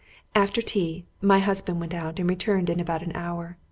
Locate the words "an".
3.03-3.11